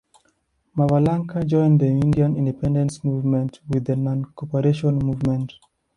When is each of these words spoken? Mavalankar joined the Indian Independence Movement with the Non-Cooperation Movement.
Mavalankar 0.75 1.45
joined 1.45 1.79
the 1.79 1.85
Indian 1.85 2.35
Independence 2.35 3.03
Movement 3.03 3.59
with 3.69 3.85
the 3.85 3.95
Non-Cooperation 3.95 4.95
Movement. 4.97 5.53